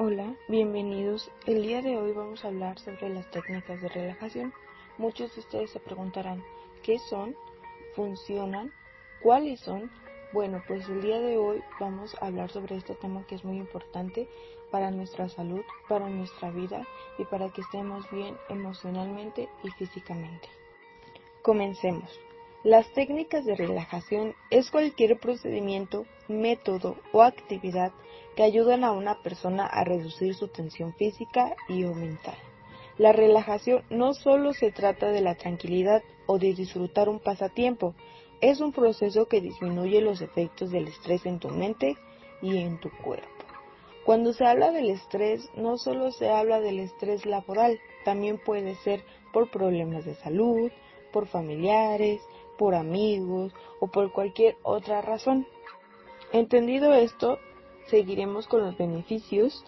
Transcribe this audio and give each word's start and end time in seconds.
Hola, 0.00 0.36
bienvenidos. 0.46 1.28
El 1.44 1.62
día 1.62 1.82
de 1.82 1.96
hoy 1.96 2.12
vamos 2.12 2.44
a 2.44 2.48
hablar 2.48 2.78
sobre 2.78 3.08
las 3.08 3.28
técnicas 3.32 3.82
de 3.82 3.88
relajación. 3.88 4.54
Muchos 4.96 5.34
de 5.34 5.40
ustedes 5.40 5.72
se 5.72 5.80
preguntarán, 5.80 6.44
¿qué 6.84 7.00
son? 7.00 7.34
¿Funcionan? 7.96 8.72
¿Cuáles 9.20 9.58
son? 9.58 9.90
Bueno, 10.32 10.62
pues 10.68 10.88
el 10.88 11.02
día 11.02 11.18
de 11.18 11.36
hoy 11.36 11.64
vamos 11.80 12.14
a 12.14 12.26
hablar 12.26 12.48
sobre 12.48 12.76
este 12.76 12.94
tema 12.94 13.26
que 13.26 13.34
es 13.34 13.44
muy 13.44 13.56
importante 13.56 14.28
para 14.70 14.92
nuestra 14.92 15.28
salud, 15.28 15.62
para 15.88 16.08
nuestra 16.08 16.52
vida 16.52 16.86
y 17.18 17.24
para 17.24 17.48
que 17.48 17.62
estemos 17.62 18.08
bien 18.12 18.36
emocionalmente 18.50 19.48
y 19.64 19.70
físicamente. 19.70 20.48
Comencemos. 21.42 22.20
Las 22.68 22.92
técnicas 22.92 23.46
de 23.46 23.56
relajación 23.56 24.34
es 24.50 24.70
cualquier 24.70 25.18
procedimiento, 25.18 26.04
método 26.28 26.98
o 27.12 27.22
actividad 27.22 27.92
que 28.36 28.42
ayudan 28.42 28.84
a 28.84 28.92
una 28.92 29.22
persona 29.22 29.64
a 29.64 29.84
reducir 29.84 30.34
su 30.34 30.48
tensión 30.48 30.92
física 30.92 31.56
y 31.66 31.84
o 31.84 31.94
mental. 31.94 32.36
La 32.98 33.12
relajación 33.12 33.84
no 33.88 34.12
solo 34.12 34.52
se 34.52 34.70
trata 34.70 35.10
de 35.10 35.22
la 35.22 35.34
tranquilidad 35.34 36.02
o 36.26 36.38
de 36.38 36.52
disfrutar 36.52 37.08
un 37.08 37.20
pasatiempo, 37.20 37.94
es 38.42 38.60
un 38.60 38.72
proceso 38.72 39.28
que 39.28 39.40
disminuye 39.40 40.02
los 40.02 40.20
efectos 40.20 40.70
del 40.70 40.88
estrés 40.88 41.24
en 41.24 41.38
tu 41.38 41.48
mente 41.48 41.96
y 42.42 42.58
en 42.58 42.78
tu 42.80 42.90
cuerpo. 43.02 43.46
Cuando 44.04 44.34
se 44.34 44.44
habla 44.44 44.72
del 44.72 44.90
estrés, 44.90 45.48
no 45.54 45.78
solo 45.78 46.10
se 46.10 46.28
habla 46.28 46.60
del 46.60 46.80
estrés 46.80 47.24
laboral, 47.24 47.80
también 48.04 48.36
puede 48.36 48.74
ser 48.74 49.02
por 49.32 49.50
problemas 49.50 50.04
de 50.04 50.16
salud, 50.16 50.70
por 51.12 51.26
familiares, 51.26 52.20
por 52.58 52.74
amigos 52.74 53.52
o 53.80 53.86
por 53.86 54.12
cualquier 54.12 54.56
otra 54.62 55.00
razón. 55.00 55.46
Entendido 56.32 56.92
esto, 56.92 57.38
seguiremos 57.86 58.46
con 58.46 58.60
los 58.60 58.76
beneficios. 58.76 59.64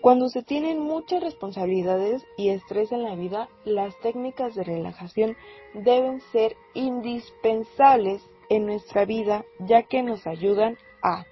Cuando 0.00 0.28
se 0.28 0.42
tienen 0.42 0.80
muchas 0.80 1.22
responsabilidades 1.22 2.24
y 2.36 2.48
estrés 2.48 2.90
en 2.90 3.04
la 3.04 3.14
vida, 3.14 3.48
las 3.64 3.96
técnicas 4.00 4.54
de 4.54 4.64
relajación 4.64 5.36
deben 5.74 6.20
ser 6.32 6.56
indispensables 6.74 8.28
en 8.48 8.66
nuestra 8.66 9.04
vida 9.04 9.44
ya 9.60 9.82
que 9.84 10.02
nos 10.02 10.26
ayudan 10.26 10.78
a 11.02 11.24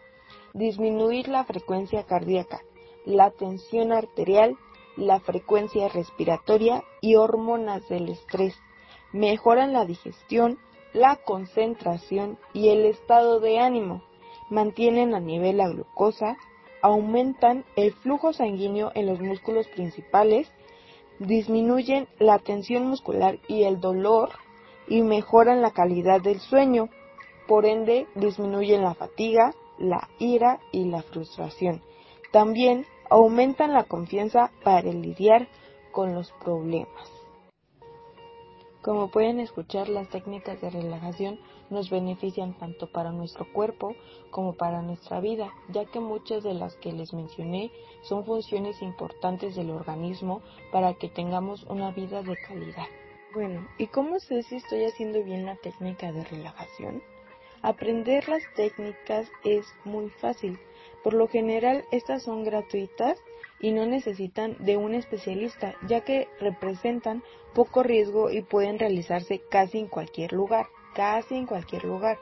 disminuir 0.53 1.29
la 1.29 1.45
frecuencia 1.45 2.05
cardíaca, 2.05 2.63
la 3.05 3.31
tensión 3.31 3.93
arterial, 3.93 4.57
la 4.97 5.21
frecuencia 5.21 5.89
respiratoria 5.89 6.83
y 7.01 7.15
hormonas 7.15 7.89
del 7.89 8.09
estrés, 8.09 8.55
mejoran 9.13 9.73
la 9.73 9.85
digestión, 9.85 10.59
la 10.93 11.17
concentración 11.17 12.39
y 12.53 12.69
el 12.69 12.85
estado 12.87 13.41
de 13.41 13.59
ánimo, 13.59 14.03
mantienen 14.51 15.15
a 15.15 15.21
nivel 15.21 15.59
la 15.59 15.69
glucosa, 15.69 16.37
aumentan 16.83 17.65
el 17.77 17.93
flujo 17.93 18.33
sanguíneo 18.33 18.93
en 18.95 19.07
los 19.07 19.21
músculos 19.21 19.67
principales, 19.69 20.51
disminuyen 21.19 22.09
la 22.19 22.39
tensión 22.39 22.87
muscular 22.87 23.39
y 23.49 23.65
el 23.65 23.81
dolor 23.81 24.31
y 24.87 25.03
mejoran 25.03 25.61
la 25.61 25.73
calidad 25.73 26.21
del 26.21 26.41
sueño. 26.41 26.89
Por 27.47 27.67
ende, 27.67 28.07
disminuyen 28.15 28.83
la 28.83 28.95
fatiga, 28.95 29.53
la 29.79 30.09
ira 30.19 30.61
y 30.73 30.85
la 30.85 31.03
frustración. 31.03 31.83
También 32.31 32.85
aumentan 33.11 33.73
la 33.73 33.85
confianza 33.85 34.51
para 34.63 34.93
lidiar 34.93 35.49
con 35.93 36.15
los 36.15 36.31
problemas. 36.45 37.18
Como 38.83 39.11
pueden 39.11 39.41
escuchar, 39.41 39.89
las 39.89 40.09
técnicas 40.09 40.61
de 40.61 40.71
relajación 40.71 41.41
nos 41.69 41.91
benefician 41.91 42.55
tanto 42.55 42.87
para 42.87 43.11
nuestro 43.11 43.53
cuerpo 43.53 43.95
como 44.31 44.55
para 44.55 44.83
nuestra 44.83 45.21
vida, 45.21 45.53
ya 45.69 45.85
que 45.85 45.99
muchas 45.99 46.45
de 46.45 46.55
las 46.55 46.77
que 46.77 46.93
les 46.93 47.13
mencioné 47.13 47.73
son 48.03 48.25
funciones 48.25 48.81
importantes 48.81 49.57
del 49.57 49.71
organismo 49.71 50.43
para 50.71 50.95
que 50.95 51.09
tengamos 51.09 51.65
una 51.65 51.91
vida 51.91 52.23
de 52.23 52.37
calidad. 52.37 52.87
Bueno, 53.35 53.67
¿y 53.79 53.89
cómo 53.89 54.21
sé 54.21 54.43
si 54.45 54.57
estoy 54.57 54.85
haciendo 54.85 55.23
bien 55.23 55.45
la 55.45 55.57
técnica 55.57 56.13
de 56.13 56.25
relajación? 56.25 57.03
Aprender 57.63 58.29
las 58.29 58.43
técnicas 58.55 59.29
es 59.45 59.67
muy 59.85 60.09
fácil. 60.09 60.59
Por 61.03 61.15
lo 61.15 61.29
general, 61.29 61.85
estas 61.91 62.23
son 62.23 62.45
gratuitas 62.45 63.23
y 63.61 63.73
no 63.73 63.87
necesitan 63.87 64.57
de 64.61 64.77
un 64.77 64.95
especialista, 64.95 65.75
ya 65.87 66.03
que 66.03 66.29
representan 66.41 67.23
poco 67.55 67.83
riesgo 67.83 68.31
y 68.31 68.43
pueden 68.43 68.79
realizarse 68.79 69.41
casi 69.51 69.79
en 69.79 69.89
cualquier 69.89 70.33
lugar, 70.33 70.67
casi 70.95 71.37
en 71.37 71.47
cualquier 71.47 71.85
lugar. 71.85 72.19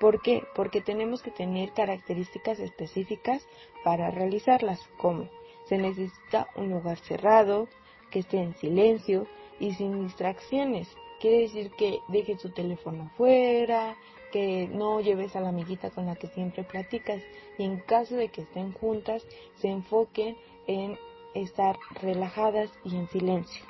¿Por 0.00 0.22
qué? 0.22 0.44
Porque 0.54 0.80
tenemos 0.80 1.22
que 1.22 1.30
tener 1.30 1.72
características 1.72 2.60
específicas 2.60 3.46
para 3.84 4.10
realizarlas, 4.10 4.80
como 4.96 5.28
se 5.64 5.76
necesita 5.76 6.48
un 6.56 6.70
lugar 6.70 6.98
cerrado, 6.98 7.68
que 8.10 8.20
esté 8.20 8.38
en 8.38 8.54
silencio 8.54 9.26
y 9.58 9.74
sin 9.74 10.04
distracciones. 10.06 10.88
Quiere 11.20 11.40
decir 11.40 11.70
que 11.72 11.98
deje 12.08 12.38
su 12.38 12.50
teléfono 12.50 13.10
afuera, 13.12 13.96
que 14.32 14.68
no 14.68 15.00
lleves 15.00 15.34
a 15.34 15.40
la 15.40 15.48
amiguita 15.48 15.90
con 15.90 16.06
la 16.06 16.14
que 16.14 16.28
siempre 16.28 16.62
platicas 16.62 17.22
y 17.58 17.64
en 17.64 17.80
caso 17.80 18.16
de 18.16 18.28
que 18.28 18.42
estén 18.42 18.72
juntas 18.72 19.26
se 19.56 19.68
enfoquen 19.68 20.36
en 20.66 20.96
estar 21.34 21.76
relajadas 22.00 22.70
y 22.84 22.96
en 22.96 23.08
silencio. 23.08 23.64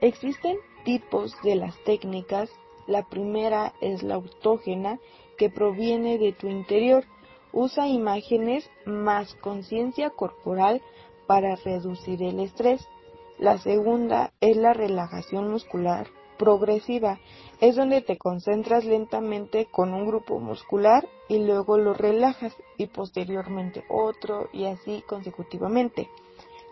Existen 0.00 0.58
tipos 0.84 1.34
de 1.42 1.54
las 1.54 1.76
técnicas. 1.84 2.50
La 2.86 3.04
primera 3.08 3.72
es 3.80 4.02
la 4.02 4.16
autógena 4.16 4.98
que 5.38 5.48
proviene 5.48 6.18
de 6.18 6.32
tu 6.32 6.48
interior. 6.48 7.04
Usa 7.52 7.86
imágenes 7.86 8.68
más 8.84 9.34
conciencia 9.36 10.10
corporal 10.10 10.82
para 11.26 11.54
reducir 11.56 12.22
el 12.22 12.40
estrés. 12.40 12.86
La 13.38 13.58
segunda 13.58 14.32
es 14.40 14.56
la 14.56 14.72
relajación 14.72 15.50
muscular 15.50 16.08
progresiva. 16.38 17.20
Es 17.62 17.76
donde 17.76 18.00
te 18.00 18.18
concentras 18.18 18.84
lentamente 18.84 19.66
con 19.66 19.94
un 19.94 20.04
grupo 20.04 20.40
muscular 20.40 21.08
y 21.28 21.38
luego 21.38 21.78
lo 21.78 21.94
relajas 21.94 22.52
y 22.76 22.88
posteriormente 22.88 23.84
otro 23.88 24.48
y 24.52 24.64
así 24.64 25.04
consecutivamente. 25.06 26.08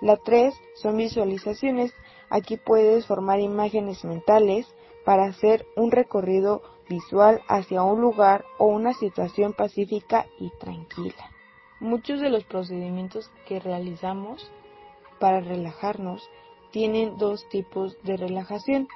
La 0.00 0.16
tres 0.16 0.52
son 0.74 0.96
visualizaciones. 0.96 1.94
Aquí 2.28 2.56
puedes 2.56 3.06
formar 3.06 3.38
imágenes 3.38 4.04
mentales 4.04 4.66
para 5.04 5.26
hacer 5.26 5.64
un 5.76 5.92
recorrido 5.92 6.60
visual 6.88 7.40
hacia 7.46 7.84
un 7.84 8.00
lugar 8.00 8.44
o 8.58 8.66
una 8.66 8.92
situación 8.92 9.52
pacífica 9.52 10.26
y 10.40 10.50
tranquila. 10.58 11.30
Muchos 11.78 12.20
de 12.20 12.30
los 12.30 12.42
procedimientos 12.42 13.30
que 13.46 13.60
realizamos 13.60 14.50
para 15.20 15.38
relajarnos 15.38 16.28
tienen 16.72 17.16
dos 17.16 17.48
tipos 17.48 17.96
de 18.02 18.16
relajación 18.16 18.88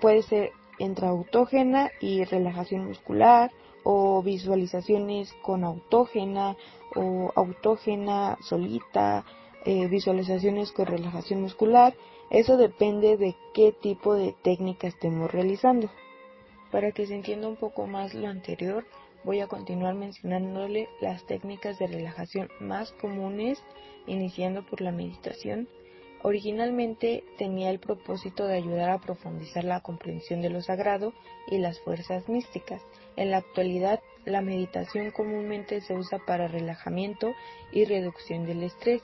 puede 0.00 0.22
ser 0.22 0.52
entre 0.80 1.06
autógena 1.06 1.90
y 2.00 2.24
relajación 2.24 2.86
muscular 2.86 3.52
o 3.84 4.22
visualizaciones 4.22 5.32
con 5.42 5.62
autógena 5.62 6.56
o 6.96 7.30
autógena 7.36 8.36
solita, 8.42 9.24
eh, 9.64 9.86
visualizaciones 9.88 10.72
con 10.72 10.86
relajación 10.86 11.42
muscular. 11.42 11.94
Eso 12.30 12.56
depende 12.56 13.16
de 13.16 13.36
qué 13.54 13.72
tipo 13.72 14.14
de 14.14 14.34
técnica 14.42 14.88
estemos 14.88 15.30
realizando. 15.30 15.90
Para 16.70 16.92
que 16.92 17.06
se 17.06 17.14
entienda 17.14 17.48
un 17.48 17.56
poco 17.56 17.86
más 17.86 18.14
lo 18.14 18.28
anterior, 18.28 18.84
voy 19.24 19.40
a 19.40 19.48
continuar 19.48 19.94
mencionándole 19.94 20.88
las 21.00 21.24
técnicas 21.26 21.78
de 21.78 21.88
relajación 21.88 22.48
más 22.60 22.92
comunes, 22.92 23.62
iniciando 24.06 24.64
por 24.64 24.80
la 24.80 24.92
meditación, 24.92 25.68
Originalmente 26.22 27.24
tenía 27.38 27.70
el 27.70 27.78
propósito 27.78 28.46
de 28.46 28.56
ayudar 28.56 28.90
a 28.90 28.98
profundizar 28.98 29.64
la 29.64 29.80
comprensión 29.80 30.42
de 30.42 30.50
lo 30.50 30.60
sagrado 30.60 31.14
y 31.46 31.56
las 31.56 31.80
fuerzas 31.80 32.28
místicas. 32.28 32.82
En 33.16 33.30
la 33.30 33.38
actualidad, 33.38 34.00
la 34.26 34.42
meditación 34.42 35.12
comúnmente 35.12 35.80
se 35.80 35.94
usa 35.94 36.18
para 36.18 36.46
relajamiento 36.46 37.32
y 37.72 37.86
reducción 37.86 38.44
del 38.44 38.62
estrés. 38.62 39.02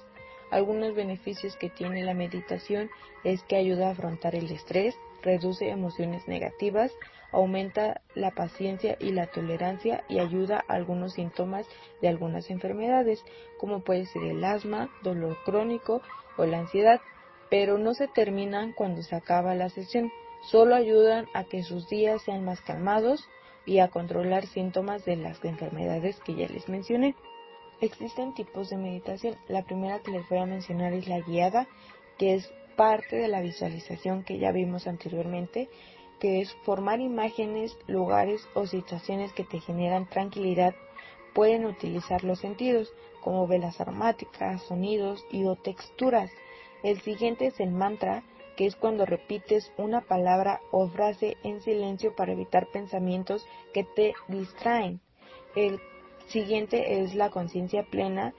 Algunos 0.50 0.95
beneficios 0.95 1.57
que 1.57 1.71
tiene 1.71 2.04
la 2.04 2.13
meditación 2.13 2.91
es 3.24 3.42
que 3.45 3.57
ayuda 3.57 3.89
a 3.89 3.92
afrontar 3.92 4.34
el 4.34 4.51
estrés, 4.51 4.95
reduce 5.22 5.71
emociones 5.71 6.28
negativas, 6.28 6.92
aumenta 7.33 8.03
la 8.15 8.30
paciencia 8.30 8.97
y 9.01 9.12
la 9.12 9.27
tolerancia 9.27 10.04
y 10.09 10.19
ayuda 10.19 10.65
a 10.69 10.74
algunos 10.74 11.15
síntomas 11.15 11.66
de 12.03 12.09
algunas 12.09 12.51
enfermedades, 12.51 13.24
como 13.59 13.80
puede 13.80 14.04
ser 14.04 14.22
el 14.22 14.45
asma, 14.45 14.91
dolor 15.03 15.39
crónico 15.45 16.03
o 16.36 16.47
la 16.47 16.59
ansiedad, 16.59 17.00
pero 17.50 17.78
no 17.78 17.94
se 17.94 18.09
terminan 18.09 18.72
cuando 18.72 19.03
se 19.03 19.15
acaba 19.15 19.54
la 19.54 19.68
sesión, 19.68 20.10
solo 20.50 20.74
ayudan 20.74 21.27
a 21.34 21.44
que 21.44 21.62
sus 21.62 21.88
días 21.88 22.22
sean 22.22 22.44
más 22.44 22.60
calmados 22.60 23.28
y 23.65 23.80
a 23.80 23.88
controlar 23.88 24.47
síntomas 24.47 25.04
de 25.04 25.16
las 25.16 25.44
enfermedades 25.44 26.21
que 26.21 26.34
ya 26.34 26.48
les 26.48 26.68
mencioné. 26.68 27.15
Existen 27.80 28.34
tipos 28.34 28.71
de 28.71 28.77
meditación. 28.77 29.36
La 29.48 29.62
primera 29.65 29.98
que 30.00 30.12
les 30.12 30.28
voy 30.28 30.38
a 30.38 30.47
mencionar 30.47 30.92
es 30.92 31.09
la 31.09 31.21
guiada, 31.21 31.66
que 32.16 32.34
es 32.34 32.50
parte 32.77 33.16
de 33.16 33.28
la 33.28 33.41
visualización 33.41 34.22
que 34.22 34.38
ya 34.38 34.53
vimos 34.53 34.86
anteriormente, 34.86 35.68
que 36.21 36.41
es 36.41 36.54
formar 36.65 37.00
imágenes, 37.00 37.77
lugares 37.86 38.47
o 38.54 38.66
situaciones 38.66 39.33
que 39.33 39.44
te 39.44 39.60
generan 39.60 40.09
tranquilidad 40.09 40.74
pueden 41.36 41.66
utilizar 41.66 42.24
los 42.24 42.38
sentidos, 42.41 42.91
como 43.21 43.47
velas 43.47 43.78
aromáticas, 43.78 44.62
sonidos 44.62 45.22
y 45.30 45.44
o 45.44 45.54
texturas. 45.54 46.30
El 46.83 46.98
siguiente 47.03 47.48
es 47.48 47.60
el 47.60 47.72
mantra, 47.72 48.22
que 48.56 48.65
es 48.65 48.74
cuando 48.74 49.04
repites 49.04 49.71
una 49.77 50.00
palabra 50.00 50.62
o 50.71 50.88
frase 50.88 51.36
en 51.42 51.60
silencio 51.60 52.16
para 52.16 52.33
evitar 52.33 52.68
pensamientos 52.68 53.47
que 53.74 53.84
te 53.84 54.15
distraen. 54.28 55.00
El 55.54 55.78
siguiente 56.28 57.03
es 57.03 57.15
la 57.15 57.28
conciencia 57.28 57.83
plena, 57.83 58.33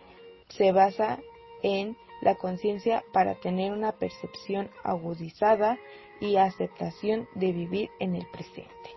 se 0.49 0.71
basa 0.71 1.19
en 1.61 1.95
la 2.21 2.33
conciencia 2.33 3.03
para 3.13 3.35
tener 3.35 3.73
una 3.73 3.91
percepción 3.91 4.71
agudizada 4.83 5.77
y 6.19 6.37
aceptación 6.37 7.29
de 7.35 7.51
vivir 7.51 7.91
en 7.99 8.15
el 8.15 8.25
presente. 8.25 8.96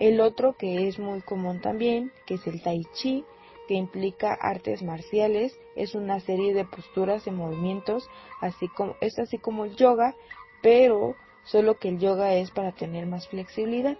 El 0.00 0.22
otro 0.22 0.54
que 0.56 0.88
es 0.88 0.98
muy 0.98 1.20
común 1.20 1.60
también, 1.60 2.10
que 2.24 2.34
es 2.34 2.46
el 2.46 2.62
tai 2.62 2.86
chi, 2.94 3.24
que 3.68 3.74
implica 3.74 4.32
artes 4.32 4.82
marciales, 4.82 5.56
es 5.76 5.94
una 5.94 6.20
serie 6.20 6.54
de 6.54 6.64
posturas 6.64 7.26
y 7.26 7.30
movimientos, 7.30 8.08
así 8.40 8.66
como 8.68 8.96
es 9.02 9.18
así 9.18 9.36
como 9.36 9.66
el 9.66 9.76
yoga, 9.76 10.16
pero 10.62 11.16
solo 11.44 11.78
que 11.78 11.90
el 11.90 11.98
yoga 11.98 12.32
es 12.34 12.50
para 12.50 12.72
tener 12.72 13.04
más 13.04 13.28
flexibilidad. 13.28 13.98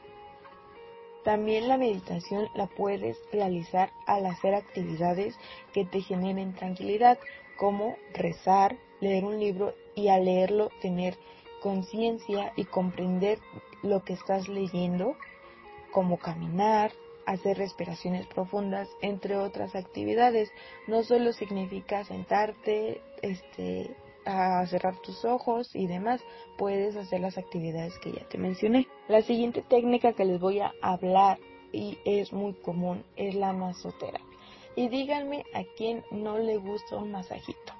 También 1.22 1.68
la 1.68 1.76
meditación 1.76 2.48
la 2.54 2.66
puedes 2.66 3.18
realizar 3.30 3.92
al 4.06 4.24
hacer 4.24 4.54
actividades 4.54 5.36
que 5.74 5.84
te 5.84 6.00
generen 6.00 6.54
tranquilidad, 6.54 7.18
como 7.58 7.96
rezar, 8.14 8.78
leer 9.00 9.26
un 9.26 9.38
libro 9.38 9.74
y 9.94 10.08
al 10.08 10.24
leerlo 10.24 10.70
tener 10.80 11.18
conciencia 11.62 12.54
y 12.56 12.64
comprender 12.64 13.38
lo 13.82 14.02
que 14.02 14.14
estás 14.14 14.48
leyendo, 14.48 15.14
como 15.92 16.18
caminar, 16.18 16.92
hacer 17.26 17.58
respiraciones 17.58 18.26
profundas, 18.26 18.88
entre 19.02 19.36
otras 19.36 19.74
actividades. 19.74 20.50
No 20.86 21.02
solo 21.02 21.32
significa 21.32 22.04
sentarte, 22.04 23.00
este, 23.22 23.94
cerrar 24.66 24.96
tus 25.02 25.24
ojos 25.24 25.74
y 25.74 25.86
demás, 25.86 26.20
puedes 26.58 26.96
hacer 26.96 27.20
las 27.20 27.38
actividades 27.38 27.98
que 27.98 28.12
ya 28.12 28.28
te 28.28 28.38
mencioné. 28.38 28.86
La 29.08 29.22
siguiente 29.22 29.62
técnica 29.62 30.12
que 30.12 30.24
les 30.24 30.40
voy 30.40 30.60
a 30.60 30.72
hablar 30.82 31.38
y 31.72 31.98
es 32.04 32.32
muy 32.32 32.54
común 32.54 33.04
es 33.16 33.34
la 33.34 33.52
masoterapia. 33.52 34.26
Y 34.76 34.88
díganme 34.88 35.44
a 35.54 35.62
quién 35.76 36.04
no 36.10 36.38
le 36.38 36.56
gusta 36.56 36.96
un 36.96 37.12
masajito. 37.12 37.79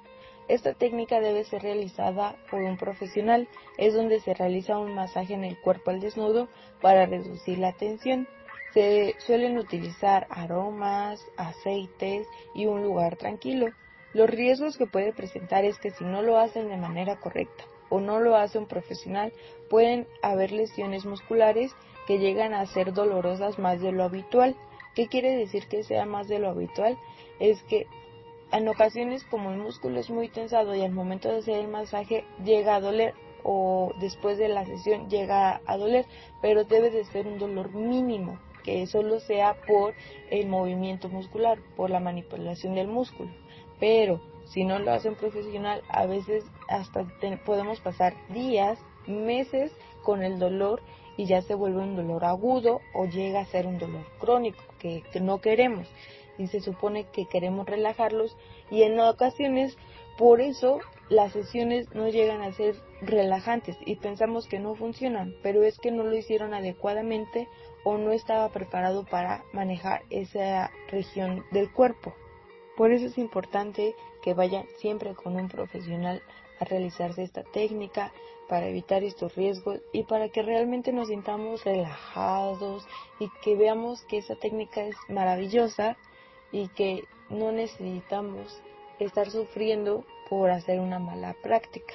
Esta 0.51 0.73
técnica 0.73 1.21
debe 1.21 1.45
ser 1.45 1.61
realizada 1.61 2.35
por 2.49 2.61
un 2.61 2.75
profesional. 2.75 3.47
Es 3.77 3.93
donde 3.93 4.19
se 4.19 4.33
realiza 4.33 4.77
un 4.77 4.93
masaje 4.93 5.33
en 5.33 5.45
el 5.45 5.57
cuerpo 5.57 5.91
al 5.91 6.01
desnudo 6.01 6.49
para 6.81 7.05
reducir 7.05 7.57
la 7.57 7.71
tensión. 7.71 8.27
Se 8.73 9.15
suelen 9.19 9.57
utilizar 9.57 10.27
aromas, 10.29 11.25
aceites 11.37 12.27
y 12.53 12.65
un 12.65 12.83
lugar 12.83 13.15
tranquilo. 13.15 13.67
Los 14.11 14.29
riesgos 14.29 14.77
que 14.77 14.87
puede 14.87 15.13
presentar 15.13 15.63
es 15.63 15.79
que 15.79 15.91
si 15.91 16.03
no 16.03 16.21
lo 16.21 16.37
hacen 16.37 16.67
de 16.67 16.75
manera 16.75 17.17
correcta 17.21 17.63
o 17.87 18.01
no 18.01 18.19
lo 18.19 18.35
hace 18.35 18.57
un 18.57 18.67
profesional, 18.67 19.31
pueden 19.69 20.05
haber 20.21 20.51
lesiones 20.51 21.05
musculares 21.05 21.71
que 22.07 22.19
llegan 22.19 22.53
a 22.53 22.65
ser 22.65 22.91
dolorosas 22.91 23.57
más 23.57 23.79
de 23.79 23.93
lo 23.93 24.03
habitual. 24.03 24.57
¿Qué 24.95 25.07
quiere 25.07 25.33
decir 25.33 25.67
que 25.67 25.85
sea 25.85 26.05
más 26.05 26.27
de 26.27 26.39
lo 26.39 26.49
habitual? 26.49 26.97
Es 27.39 27.63
que 27.63 27.87
en 28.51 28.67
ocasiones 28.67 29.23
como 29.25 29.51
el 29.51 29.57
músculo 29.57 29.99
es 29.99 30.09
muy 30.09 30.27
tensado 30.29 30.75
y 30.75 30.81
al 30.81 30.91
momento 30.91 31.29
de 31.29 31.39
hacer 31.39 31.59
el 31.59 31.67
masaje 31.67 32.25
llega 32.43 32.75
a 32.75 32.81
doler 32.81 33.13
o 33.43 33.93
después 33.99 34.37
de 34.37 34.49
la 34.49 34.65
sesión 34.65 35.09
llega 35.09 35.61
a 35.65 35.77
doler, 35.77 36.05
pero 36.41 36.63
debe 36.63 36.91
de 36.91 37.05
ser 37.05 37.27
un 37.27 37.39
dolor 37.39 37.73
mínimo, 37.73 38.39
que 38.63 38.85
solo 38.85 39.19
sea 39.19 39.55
por 39.65 39.95
el 40.29 40.47
movimiento 40.47 41.09
muscular, 41.09 41.57
por 41.75 41.89
la 41.89 41.99
manipulación 41.99 42.75
del 42.75 42.87
músculo. 42.87 43.31
Pero 43.79 44.21
si 44.45 44.63
no 44.63 44.77
lo 44.77 44.91
hace 44.91 45.09
un 45.09 45.15
profesional, 45.15 45.81
a 45.89 46.05
veces 46.05 46.43
hasta 46.67 47.05
podemos 47.45 47.79
pasar 47.79 48.13
días, 48.29 48.77
meses 49.07 49.71
con 50.03 50.21
el 50.21 50.37
dolor 50.37 50.81
y 51.17 51.25
ya 51.25 51.41
se 51.41 51.55
vuelve 51.55 51.81
un 51.81 51.95
dolor 51.95 52.25
agudo 52.25 52.79
o 52.93 53.05
llega 53.05 53.39
a 53.39 53.45
ser 53.45 53.65
un 53.65 53.79
dolor 53.79 54.05
crónico 54.19 54.63
que 54.79 55.03
no 55.19 55.41
queremos 55.41 55.87
y 56.41 56.47
se 56.47 56.59
supone 56.59 57.05
que 57.05 57.27
queremos 57.27 57.67
relajarlos 57.67 58.35
y 58.71 58.83
en 58.83 58.99
ocasiones 58.99 59.77
por 60.17 60.41
eso 60.41 60.79
las 61.09 61.33
sesiones 61.33 61.93
no 61.93 62.09
llegan 62.09 62.41
a 62.41 62.51
ser 62.53 62.75
relajantes 63.01 63.77
y 63.85 63.95
pensamos 63.95 64.47
que 64.47 64.59
no 64.59 64.75
funcionan, 64.75 65.35
pero 65.43 65.63
es 65.63 65.77
que 65.77 65.91
no 65.91 66.03
lo 66.03 66.15
hicieron 66.15 66.53
adecuadamente 66.53 67.47
o 67.83 67.97
no 67.97 68.11
estaba 68.11 68.49
preparado 68.49 69.05
para 69.05 69.43
manejar 69.53 70.01
esa 70.09 70.71
región 70.89 71.45
del 71.51 71.71
cuerpo. 71.71 72.13
Por 72.75 72.91
eso 72.91 73.05
es 73.05 73.17
importante 73.17 73.95
que 74.23 74.33
vayan 74.33 74.65
siempre 74.77 75.13
con 75.13 75.35
un 75.35 75.47
profesional 75.47 76.21
a 76.59 76.65
realizarse 76.65 77.23
esta 77.23 77.43
técnica 77.43 78.11
para 78.47 78.67
evitar 78.67 79.03
estos 79.03 79.35
riesgos 79.35 79.79
y 79.93 80.03
para 80.03 80.29
que 80.29 80.41
realmente 80.41 80.91
nos 80.91 81.07
sintamos 81.07 81.63
relajados 81.63 82.85
y 83.19 83.29
que 83.43 83.55
veamos 83.55 84.03
que 84.03 84.17
esa 84.17 84.35
técnica 84.35 84.83
es 84.83 84.95
maravillosa 85.09 85.97
y 86.51 86.67
que 86.69 87.03
no 87.29 87.51
necesitamos 87.51 88.61
estar 88.99 89.29
sufriendo 89.29 90.05
por 90.29 90.51
hacer 90.51 90.79
una 90.79 90.99
mala 90.99 91.35
práctica. 91.41 91.93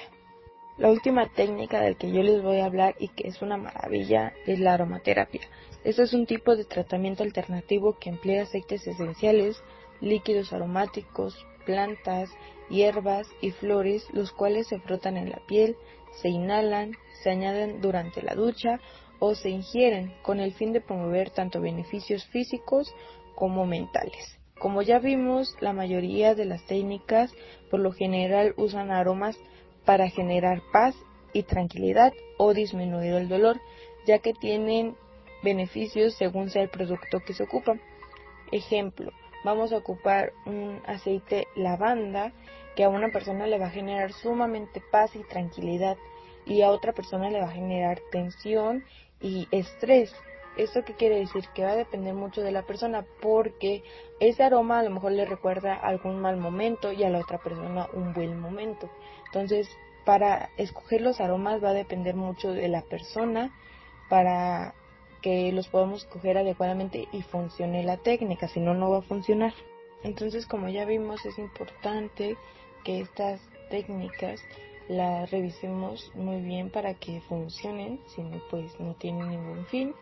La 0.77 0.89
última 0.89 1.27
técnica 1.27 1.81
del 1.81 1.97
que 1.97 2.11
yo 2.11 2.21
les 2.21 2.43
voy 2.43 2.59
a 2.59 2.65
hablar 2.65 2.95
y 2.99 3.07
que 3.07 3.27
es 3.27 3.41
una 3.41 3.57
maravilla 3.57 4.33
es 4.45 4.59
la 4.59 4.73
aromaterapia. 4.73 5.41
Este 5.83 6.03
es 6.03 6.13
un 6.13 6.27
tipo 6.27 6.55
de 6.55 6.65
tratamiento 6.65 7.23
alternativo 7.23 7.97
que 7.99 8.09
emplea 8.09 8.43
aceites 8.43 8.85
esenciales, 8.85 9.61
líquidos 10.01 10.53
aromáticos, 10.53 11.45
plantas, 11.65 12.29
hierbas 12.69 13.27
y 13.41 13.51
flores, 13.51 14.07
los 14.13 14.31
cuales 14.31 14.67
se 14.67 14.79
frotan 14.79 15.17
en 15.17 15.31
la 15.31 15.39
piel, 15.47 15.75
se 16.21 16.29
inhalan, 16.29 16.91
se 17.23 17.31
añaden 17.31 17.81
durante 17.81 18.21
la 18.21 18.35
ducha 18.35 18.79
o 19.19 19.33
se 19.33 19.49
ingieren 19.49 20.13
con 20.21 20.39
el 20.39 20.53
fin 20.53 20.73
de 20.73 20.81
promover 20.81 21.31
tanto 21.31 21.59
beneficios 21.59 22.25
físicos 22.27 22.93
como 23.35 23.65
mentales. 23.65 24.37
Como 24.59 24.81
ya 24.81 24.99
vimos, 24.99 25.55
la 25.59 25.73
mayoría 25.73 26.33
de 26.33 26.45
las 26.45 26.65
técnicas 26.65 27.31
por 27.69 27.79
lo 27.79 27.91
general 27.91 28.53
usan 28.57 28.91
aromas 28.91 29.37
para 29.85 30.09
generar 30.09 30.61
paz 30.73 30.95
y 31.33 31.43
tranquilidad 31.43 32.13
o 32.37 32.53
disminuir 32.53 33.13
el 33.13 33.29
dolor, 33.29 33.59
ya 34.05 34.19
que 34.19 34.33
tienen 34.33 34.95
beneficios 35.43 36.15
según 36.15 36.49
sea 36.49 36.63
el 36.63 36.69
producto 36.69 37.19
que 37.25 37.33
se 37.33 37.43
ocupa. 37.43 37.77
Ejemplo, 38.51 39.11
vamos 39.43 39.71
a 39.71 39.77
ocupar 39.77 40.33
un 40.45 40.81
aceite 40.85 41.47
lavanda 41.55 42.33
que 42.75 42.83
a 42.83 42.89
una 42.89 43.09
persona 43.09 43.47
le 43.47 43.59
va 43.59 43.67
a 43.67 43.71
generar 43.71 44.13
sumamente 44.13 44.81
paz 44.91 45.15
y 45.15 45.23
tranquilidad 45.23 45.97
y 46.45 46.61
a 46.61 46.71
otra 46.71 46.93
persona 46.93 47.29
le 47.29 47.41
va 47.41 47.47
a 47.47 47.51
generar 47.51 47.99
tensión 48.11 48.83
y 49.21 49.47
estrés. 49.51 50.13
¿Esto 50.57 50.83
qué 50.83 50.93
quiere 50.93 51.19
decir? 51.19 51.45
Que 51.53 51.63
va 51.63 51.71
a 51.71 51.75
depender 51.75 52.13
mucho 52.13 52.41
de 52.41 52.51
la 52.51 52.63
persona 52.63 53.05
porque 53.21 53.83
ese 54.19 54.43
aroma 54.43 54.79
a 54.79 54.83
lo 54.83 54.89
mejor 54.89 55.11
le 55.11 55.25
recuerda 55.25 55.75
algún 55.75 56.19
mal 56.19 56.37
momento 56.37 56.91
y 56.91 57.03
a 57.03 57.09
la 57.09 57.19
otra 57.19 57.37
persona 57.37 57.87
un 57.93 58.13
buen 58.13 58.39
momento. 58.39 58.89
Entonces, 59.27 59.69
para 60.03 60.49
escoger 60.57 61.01
los 61.01 61.21
aromas 61.21 61.63
va 61.63 61.69
a 61.69 61.73
depender 61.73 62.15
mucho 62.15 62.53
de 62.53 62.69
la 62.69 62.81
persona 62.81 63.53
para 64.09 64.73
que 65.21 65.51
los 65.51 65.67
podamos 65.67 66.03
escoger 66.03 66.37
adecuadamente 66.37 67.07
y 67.11 67.21
funcione 67.21 67.83
la 67.83 67.97
técnica, 67.97 68.47
si 68.47 68.59
no, 68.59 68.73
no 68.73 68.89
va 68.89 68.99
a 68.99 69.01
funcionar. 69.01 69.53
Entonces, 70.03 70.45
como 70.45 70.69
ya 70.69 70.85
vimos, 70.85 71.25
es 71.25 71.37
importante 71.37 72.37
que 72.83 73.01
estas 73.01 73.41
técnicas 73.69 74.41
las 74.87 75.29
revisemos 75.31 76.11
muy 76.15 76.41
bien 76.41 76.69
para 76.69 76.93
que 76.93 77.21
funcionen, 77.21 77.99
si 78.07 78.21
no, 78.23 78.41
pues 78.49 78.79
no 78.79 78.93
tienen 78.95 79.29
ningún 79.29 79.65
fin. 79.65 79.93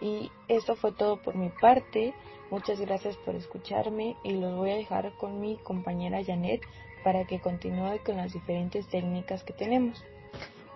Y 0.00 0.30
esto 0.48 0.76
fue 0.76 0.92
todo 0.92 1.22
por 1.22 1.34
mi 1.34 1.48
parte. 1.48 2.14
Muchas 2.50 2.80
gracias 2.80 3.16
por 3.18 3.34
escucharme 3.34 4.16
y 4.22 4.32
los 4.32 4.54
voy 4.54 4.70
a 4.70 4.76
dejar 4.76 5.12
con 5.18 5.40
mi 5.40 5.56
compañera 5.58 6.24
Janet 6.24 6.62
para 7.02 7.24
que 7.24 7.40
continúe 7.40 7.98
con 8.04 8.16
las 8.16 8.32
diferentes 8.32 8.86
técnicas 8.88 9.42
que 9.44 9.52
tenemos. 9.52 10.04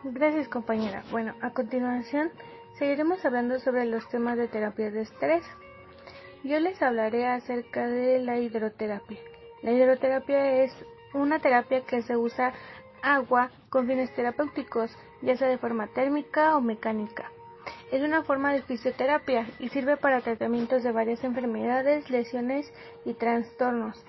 Gracias 0.02 0.48
compañera. 0.48 1.04
Bueno, 1.10 1.34
a 1.42 1.50
continuación 1.50 2.30
seguiremos 2.78 3.24
hablando 3.24 3.58
sobre 3.60 3.84
los 3.84 4.08
temas 4.08 4.36
de 4.38 4.48
terapia 4.48 4.90
de 4.90 5.02
estrés. 5.02 5.44
Yo 6.42 6.58
les 6.58 6.80
hablaré 6.80 7.26
acerca 7.26 7.86
de 7.86 8.18
la 8.20 8.38
hidroterapia. 8.38 9.18
La 9.62 9.72
hidroterapia 9.72 10.64
es 10.64 10.72
una 11.12 11.38
terapia 11.40 11.82
que 11.82 12.02
se 12.02 12.16
usa 12.16 12.54
agua 13.02 13.50
con 13.68 13.86
fines 13.86 14.14
terapéuticos, 14.14 14.90
ya 15.22 15.36
sea 15.36 15.48
de 15.48 15.58
forma 15.58 15.88
térmica 15.88 16.56
o 16.56 16.60
mecánica. 16.60 17.30
Es 17.90 18.02
una 18.02 18.23
forma 18.23 18.52
de 18.52 18.62
fisioterapia 18.62 19.47
y 19.59 19.69
sirve 19.69 19.97
para 19.97 20.21
tratamientos 20.21 20.83
de 20.83 20.93
varias 20.93 21.25
enfermedades, 21.25 22.09
lesiones 22.09 22.73
y 23.05 23.14
trastornos. 23.14 24.05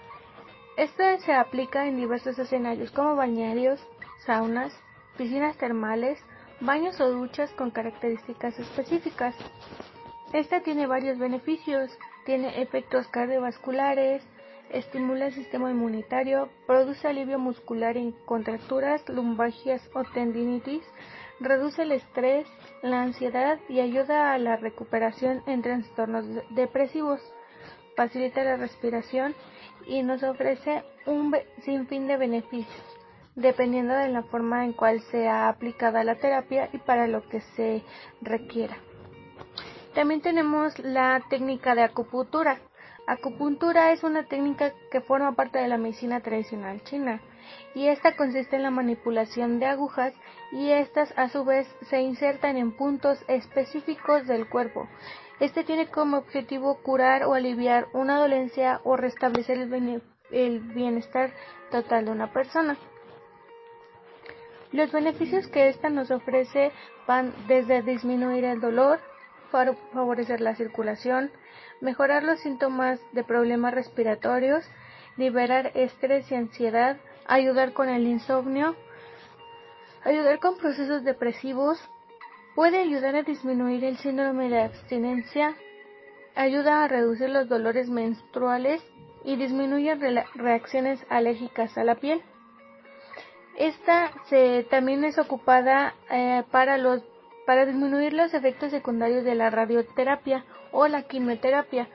Esto 0.78 1.04
se 1.26 1.34
aplica 1.34 1.88
en 1.88 1.98
diversos 1.98 2.38
escenarios 2.40 2.92
como 2.92 3.16
bañarios, 3.16 3.80
saunas, 4.26 4.74
piscinas 5.18 5.58
termales, 5.58 6.20
baños 6.60 7.00
o 7.02 7.12
duchas 7.12 7.52
con 7.54 7.72
características 7.72 8.58
específicas. 8.60 9.36
Esta 10.32 10.62
tiene 10.62 10.88
varios 10.88 11.18
beneficios, 11.18 11.92
tiene 12.26 12.62
efectos 12.62 13.08
cardiovasculares, 13.08 14.24
estimula 14.70 15.28
el 15.28 15.34
sistema 15.34 15.70
inmunitario, 15.72 16.50
produce 16.66 17.08
alivio 17.08 17.38
muscular 17.38 17.98
en 17.98 18.14
contracturas, 18.26 19.08
lumbalgias 19.10 19.82
o 19.94 20.04
tendinitis, 20.04 20.84
reduce 21.42 21.82
el 21.82 21.92
estrés, 21.92 22.48
la 22.84 23.02
ansiedad 23.02 23.60
y 23.68 23.80
ayuda 23.80 24.34
a 24.34 24.38
la 24.38 24.58
recuperación 24.58 25.44
en 25.48 25.62
trastornos 25.62 26.26
depresivos, 26.52 27.20
facilita 27.96 28.44
la 28.44 28.58
respiración 28.58 29.36
y 29.88 30.04
nos 30.04 30.24
ofrece 30.24 30.84
un 31.08 31.36
sinfín 31.64 32.08
de 32.08 32.18
beneficios, 32.18 33.00
dependiendo 33.36 33.94
de 33.96 34.10
la 34.10 34.24
forma 34.24 34.64
en 34.64 34.74
cual 34.74 35.02
sea 35.12 35.50
aplicada 35.50 36.04
la 36.04 36.16
terapia 36.16 36.70
y 36.72 36.78
para 36.78 37.08
lo 37.08 37.28
que 37.28 37.42
se 37.56 37.84
requiera. 38.22 38.78
También 39.96 40.22
tenemos 40.22 40.78
la 40.80 41.22
técnica 41.30 41.76
de 41.76 41.84
acupuntura. 41.84 42.60
Acupuntura 43.08 43.92
es 43.92 44.04
una 44.04 44.24
técnica 44.28 44.72
que 44.92 45.02
forma 45.02 45.34
parte 45.34 45.58
de 45.58 45.68
la 45.68 45.78
medicina 45.78 46.22
tradicional 46.22 46.84
china 46.84 47.20
y 47.74 47.88
esta 47.88 48.16
consiste 48.16 48.56
en 48.56 48.64
la 48.64 48.70
manipulación 48.70 49.60
de 49.60 49.66
agujas 49.66 50.14
y 50.52 50.72
estas 50.72 51.14
a 51.18 51.30
su 51.30 51.46
vez 51.46 51.68
se 51.90 52.02
insertan 52.02 52.58
en 52.58 52.72
puntos 52.72 53.24
específicos 53.28 54.28
del 54.28 54.48
cuerpo. 54.50 54.88
Este 55.40 55.64
tiene 55.64 55.88
como 55.88 56.18
objetivo 56.18 56.78
curar 56.84 57.24
o 57.24 57.34
aliviar 57.34 57.88
una 57.94 58.20
dolencia 58.20 58.82
o 58.84 58.96
restablecer 58.96 59.58
el, 60.32 60.60
bienestar 60.60 61.32
total 61.72 62.06
de 62.06 62.12
una 62.12 62.32
persona. 62.32 62.78
Los 64.72 64.92
beneficios 64.92 65.48
que 65.48 65.68
esta 65.68 65.90
nos 65.90 66.12
ofrece 66.12 66.72
van 67.08 67.34
desde 67.48 67.82
disminuir 67.82 68.46
el 68.46 68.62
dolor, 68.62 69.00
favorecer 69.50 70.42
la 70.42 70.56
circulación, 70.56 71.32
mejorar 71.82 72.24
los 72.24 72.40
síntomas 72.40 73.00
de 73.12 73.24
problemas 73.24 73.74
respiratorios, 73.74 74.64
liberar 75.18 75.72
estrés 75.74 76.32
y 76.32 76.36
ansiedad, 76.36 76.98
ayudar 77.26 77.74
con 77.74 77.90
el 77.90 78.08
insomnio, 78.08 78.76
ayudar 80.04 80.40
con 80.40 80.58
procesos 80.58 81.04
depresivos, 81.04 81.80
puede 82.56 82.80
ayudar 82.80 83.16
a 83.16 83.24
disminuir 83.24 83.84
el 83.84 83.98
síndrome 83.98 84.50
de 84.50 84.64
abstinencia, 84.64 85.56
ayuda 86.36 86.84
a 86.84 86.88
reducir 86.88 87.30
los 87.30 87.48
dolores 87.48 87.90
menstruales 87.90 88.82
y 89.24 89.36
disminuye 89.36 89.96
reacciones 90.36 91.00
alérgicas 91.10 91.78
a 91.78 91.84
la 91.84 91.96
piel. 91.96 92.22
Esta 93.58 94.12
también 94.70 95.04
es 95.04 95.20
ocupada 95.20 95.94
eh, 96.10 96.44
para 96.52 96.78
los 96.78 97.04
para 97.46 97.66
disminuir 97.66 98.14
los 98.14 98.34
efectos 98.34 98.72
secundarios 98.72 99.26
de 99.26 99.36
la 99.36 99.50
radioterapia 99.50 100.46
o 100.72 100.88
la 100.88 101.04
quimioterapia. 101.04 101.90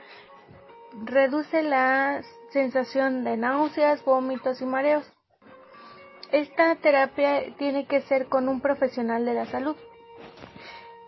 Reduce 1.05 1.63
la 1.63 2.23
sensación 2.51 3.25
de 3.25 3.37
náuseas, 3.37 4.05
vómitos 4.05 4.61
y 4.61 4.67
mareos. 4.67 5.11
Esta 6.33 6.75
terapia 6.77 7.55
tiene 7.57 7.87
que 7.87 8.01
ser 8.03 8.27
con 8.27 8.49
un 8.49 8.61
profesional 8.61 9.25
de 9.25 9.35
la 9.35 9.47
salud. 9.47 9.77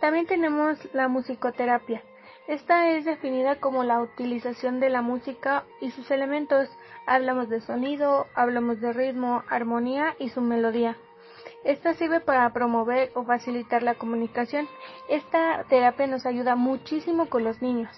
También 0.00 0.26
tenemos 0.26 0.78
la 0.94 1.08
musicoterapia. 1.08 2.02
Esta 2.46 2.90
es 2.92 3.04
definida 3.04 3.56
como 3.56 3.82
la 3.82 4.00
utilización 4.00 4.80
de 4.80 4.90
la 4.90 5.02
música 5.02 5.64
y 5.80 5.90
sus 5.90 6.10
elementos. 6.10 6.68
Hablamos 7.06 7.48
de 7.48 7.60
sonido, 7.60 8.26
hablamos 8.34 8.80
de 8.80 8.92
ritmo, 8.92 9.42
armonía 9.50 10.14
y 10.18 10.30
su 10.30 10.40
melodía. 10.40 10.96
Esta 11.64 11.94
sirve 11.94 12.20
para 12.20 12.50
promover 12.52 13.10
o 13.14 13.24
facilitar 13.24 13.82
la 13.82 13.96
comunicación. 13.96 14.68
Esta 15.08 15.64
terapia 15.68 16.06
nos 16.06 16.24
ayuda 16.26 16.54
muchísimo 16.54 17.28
con 17.28 17.42
los 17.42 17.60
niños. 17.60 17.90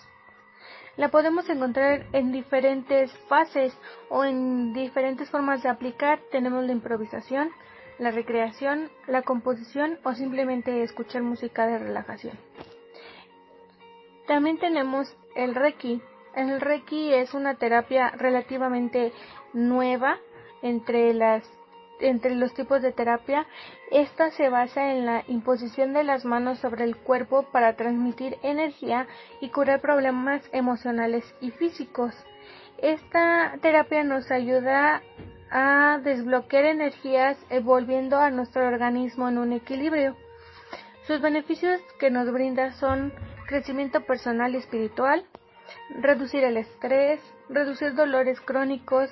La 0.96 1.08
podemos 1.08 1.48
encontrar 1.48 2.06
en 2.12 2.32
diferentes 2.32 3.12
fases 3.28 3.76
o 4.08 4.24
en 4.24 4.72
diferentes 4.72 5.30
formas 5.30 5.62
de 5.62 5.68
aplicar. 5.68 6.20
Tenemos 6.30 6.64
la 6.64 6.72
improvisación, 6.72 7.50
la 7.98 8.10
recreación, 8.10 8.90
la 9.06 9.22
composición 9.22 9.98
o 10.04 10.14
simplemente 10.14 10.82
escuchar 10.82 11.22
música 11.22 11.66
de 11.66 11.78
relajación. 11.78 12.38
También 14.26 14.58
tenemos 14.58 15.16
el 15.34 15.54
Reiki. 15.54 16.02
El 16.34 16.60
Reiki 16.60 17.12
es 17.12 17.34
una 17.34 17.56
terapia 17.56 18.10
relativamente 18.10 19.12
nueva 19.52 20.18
entre 20.62 21.12
las 21.14 21.42
entre 22.00 22.34
los 22.34 22.54
tipos 22.54 22.82
de 22.82 22.92
terapia, 22.92 23.46
esta 23.90 24.30
se 24.30 24.48
basa 24.48 24.92
en 24.92 25.06
la 25.06 25.24
imposición 25.28 25.92
de 25.92 26.04
las 26.04 26.24
manos 26.24 26.58
sobre 26.58 26.84
el 26.84 26.96
cuerpo 26.96 27.44
para 27.52 27.76
transmitir 27.76 28.38
energía 28.42 29.06
y 29.40 29.48
curar 29.50 29.80
problemas 29.80 30.42
emocionales 30.52 31.24
y 31.40 31.50
físicos. 31.50 32.14
Esta 32.78 33.56
terapia 33.60 34.04
nos 34.04 34.30
ayuda 34.30 35.02
a 35.50 35.98
desbloquear 36.02 36.64
energías 36.64 37.36
volviendo 37.62 38.18
a 38.18 38.30
nuestro 38.30 38.66
organismo 38.66 39.28
en 39.28 39.38
un 39.38 39.52
equilibrio. 39.52 40.16
Sus 41.06 41.20
beneficios 41.20 41.80
que 41.98 42.10
nos 42.10 42.32
brinda 42.32 42.72
son 42.72 43.12
crecimiento 43.46 44.00
personal 44.02 44.54
y 44.54 44.58
espiritual, 44.58 45.24
reducir 46.00 46.44
el 46.44 46.56
estrés, 46.56 47.20
reducir 47.48 47.94
dolores 47.94 48.40
crónicos, 48.40 49.10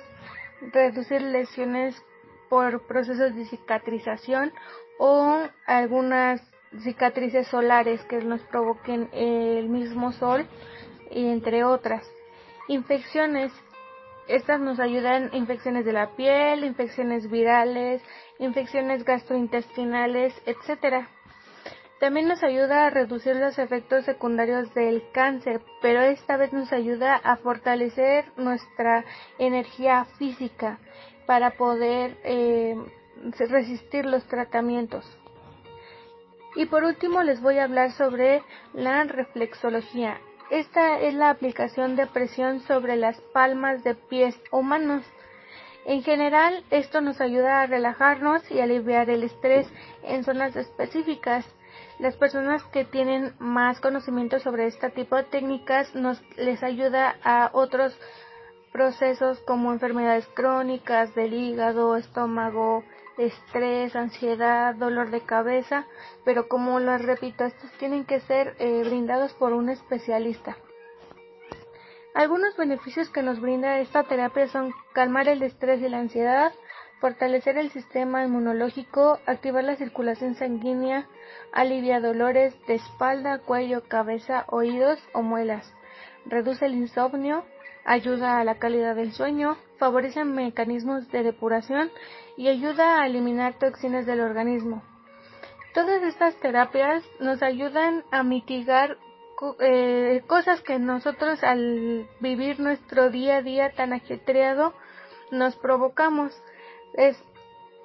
reducir 0.71 1.21
lesiones 1.21 2.01
por 2.49 2.85
procesos 2.87 3.35
de 3.35 3.45
cicatrización 3.45 4.51
o 4.97 5.39
algunas 5.65 6.41
cicatrices 6.83 7.47
solares 7.47 8.03
que 8.05 8.17
nos 8.17 8.41
provoquen 8.41 9.09
el 9.13 9.69
mismo 9.69 10.11
sol 10.11 10.45
entre 11.11 11.63
otras. 11.63 12.09
Infecciones. 12.67 13.51
Estas 14.27 14.59
nos 14.59 14.79
ayudan 14.79 15.31
infecciones 15.33 15.85
de 15.85 15.93
la 15.93 16.15
piel, 16.15 16.63
infecciones 16.63 17.29
virales, 17.31 18.01
infecciones 18.37 19.03
gastrointestinales, 19.03 20.35
etc. 20.45 21.07
También 21.99 22.27
nos 22.27 22.43
ayuda 22.43 22.85
a 22.85 22.89
reducir 22.91 23.35
los 23.35 23.57
efectos 23.57 24.05
secundarios 24.05 24.71
del 24.75 25.03
cáncer, 25.11 25.61
pero 25.81 26.01
esta 26.01 26.37
vez 26.37 26.53
nos 26.53 26.71
ayuda 26.71 27.15
a 27.15 27.37
fortalecer 27.37 28.25
nuestra 28.37 29.03
energía 29.39 30.05
física 30.19 30.79
para 31.29 31.51
poder 31.51 32.17
eh, 32.23 32.75
resistir 33.37 34.03
los 34.03 34.27
tratamientos. 34.27 35.05
Y 36.55 36.65
por 36.65 36.83
último 36.83 37.21
les 37.21 37.39
voy 37.39 37.59
a 37.59 37.65
hablar 37.65 37.91
sobre 37.91 38.41
la 38.73 39.03
reflexología. 39.03 40.19
Esta 40.49 40.99
es 40.99 41.13
la 41.13 41.29
aplicación 41.29 41.95
de 41.95 42.07
presión 42.07 42.61
sobre 42.61 42.95
las 42.95 43.21
palmas 43.31 43.83
de 43.83 43.93
pies 43.93 44.41
o 44.49 44.63
manos. 44.63 45.05
En 45.85 46.01
general, 46.01 46.63
esto 46.71 46.99
nos 46.99 47.21
ayuda 47.21 47.61
a 47.61 47.67
relajarnos 47.67 48.49
y 48.49 48.59
aliviar 48.59 49.07
el 49.11 49.21
estrés 49.21 49.71
en 50.01 50.23
zonas 50.23 50.55
específicas. 50.55 51.45
Las 51.99 52.17
personas 52.17 52.63
que 52.73 52.85
tienen 52.85 53.35
más 53.37 53.79
conocimiento 53.79 54.39
sobre 54.39 54.65
este 54.65 54.89
tipo 54.89 55.15
de 55.15 55.25
técnicas 55.25 55.93
nos 55.93 56.19
les 56.37 56.63
ayuda 56.63 57.17
a 57.23 57.51
otros 57.53 57.95
procesos 58.71 59.39
como 59.41 59.71
enfermedades 59.71 60.27
crónicas 60.33 61.13
del 61.15 61.33
hígado, 61.33 61.95
estómago, 61.95 62.83
estrés, 63.17 63.95
ansiedad, 63.95 64.75
dolor 64.75 65.11
de 65.11 65.21
cabeza, 65.21 65.85
pero 66.23 66.47
como 66.47 66.79
les 66.79 67.01
repito, 67.01 67.43
estos 67.43 67.71
tienen 67.73 68.05
que 68.05 68.19
ser 68.21 68.55
eh, 68.59 68.83
brindados 68.85 69.33
por 69.33 69.53
un 69.53 69.69
especialista. 69.69 70.57
Algunos 72.13 72.57
beneficios 72.57 73.09
que 73.09 73.21
nos 73.21 73.39
brinda 73.39 73.79
esta 73.79 74.03
terapia 74.03 74.47
son 74.47 74.73
calmar 74.93 75.27
el 75.27 75.43
estrés 75.43 75.81
y 75.81 75.89
la 75.89 75.99
ansiedad, 75.99 76.51
fortalecer 76.99 77.57
el 77.57 77.71
sistema 77.71 78.23
inmunológico, 78.23 79.19
activar 79.25 79.63
la 79.63 79.75
circulación 79.75 80.35
sanguínea, 80.35 81.07
alivia 81.53 81.99
dolores 81.99 82.53
de 82.67 82.75
espalda, 82.75 83.39
cuello, 83.39 83.83
cabeza, 83.87 84.45
oídos 84.47 84.99
o 85.13 85.21
muelas, 85.21 85.73
reduce 86.25 86.65
el 86.65 86.73
insomnio, 86.73 87.45
ayuda 87.85 88.39
a 88.39 88.43
la 88.43 88.59
calidad 88.59 88.95
del 88.95 89.13
sueño, 89.13 89.57
favorece 89.77 90.23
mecanismos 90.23 91.09
de 91.09 91.23
depuración 91.23 91.91
y 92.37 92.47
ayuda 92.47 93.01
a 93.01 93.07
eliminar 93.07 93.57
toxinas 93.57 94.05
del 94.05 94.21
organismo. 94.21 94.83
Todas 95.73 96.03
estas 96.03 96.35
terapias 96.39 97.03
nos 97.19 97.41
ayudan 97.41 98.03
a 98.11 98.23
mitigar 98.23 98.97
eh, 99.59 100.21
cosas 100.27 100.61
que 100.61 100.79
nosotros 100.79 101.43
al 101.43 102.07
vivir 102.19 102.59
nuestro 102.59 103.09
día 103.09 103.37
a 103.37 103.41
día 103.41 103.71
tan 103.73 103.93
ajetreado 103.93 104.73
nos 105.31 105.55
provocamos. 105.55 106.33
Es, 106.95 107.17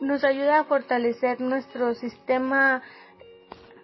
nos 0.01 0.25
ayuda 0.25 0.61
a 0.61 0.65
fortalecer 0.65 1.41
nuestro 1.41 1.95
sistema 1.95 2.83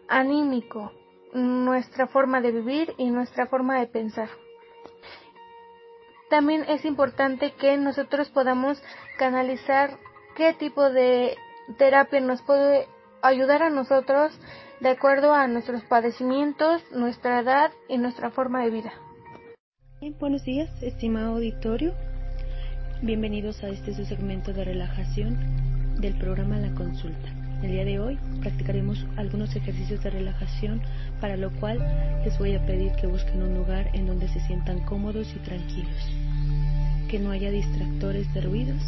anímico, 0.08 0.92
nuestra 1.32 2.08
forma 2.08 2.40
de 2.40 2.50
vivir 2.50 2.94
y 2.98 3.10
nuestra 3.10 3.46
forma 3.46 3.78
de 3.78 3.86
pensar 3.86 4.28
también 6.30 6.64
es 6.68 6.84
importante 6.84 7.52
que 7.52 7.76
nosotros 7.76 8.30
podamos 8.30 8.80
canalizar 9.18 9.98
qué 10.36 10.54
tipo 10.54 10.88
de 10.88 11.36
terapia 11.76 12.20
nos 12.20 12.40
puede 12.42 12.86
ayudar 13.20 13.62
a 13.62 13.70
nosotros 13.70 14.32
de 14.80 14.88
acuerdo 14.88 15.34
a 15.34 15.46
nuestros 15.48 15.82
padecimientos, 15.84 16.82
nuestra 16.92 17.40
edad 17.40 17.72
y 17.88 17.98
nuestra 17.98 18.30
forma 18.30 18.62
de 18.64 18.70
vida. 18.70 18.92
buenos 20.18 20.44
días, 20.44 20.70
estimado 20.82 21.34
auditorio. 21.34 21.92
Bienvenidos 23.02 23.62
a 23.62 23.68
este 23.68 23.92
su 23.92 24.04
segmento 24.04 24.52
de 24.52 24.64
relajación 24.64 26.00
del 26.00 26.16
programa 26.16 26.58
La 26.58 26.74
Consulta. 26.74 27.39
El 27.62 27.72
día 27.72 27.84
de 27.84 28.00
hoy 28.00 28.18
practicaremos 28.40 29.04
algunos 29.16 29.54
ejercicios 29.54 30.02
de 30.02 30.08
relajación, 30.10 30.80
para 31.20 31.36
lo 31.36 31.50
cual 31.50 31.78
les 32.24 32.38
voy 32.38 32.54
a 32.54 32.64
pedir 32.64 32.92
que 32.92 33.06
busquen 33.06 33.42
un 33.42 33.54
lugar 33.54 33.90
en 33.92 34.06
donde 34.06 34.28
se 34.28 34.40
sientan 34.40 34.80
cómodos 34.80 35.30
y 35.36 35.38
tranquilos, 35.40 36.08
que 37.08 37.18
no 37.18 37.30
haya 37.30 37.50
distractores 37.50 38.32
de 38.32 38.40
ruidos 38.40 38.82